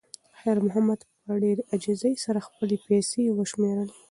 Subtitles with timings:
[0.39, 3.95] خیر محمد په ډېرې عاجزۍ سره خپلې پیسې وشمېرلې.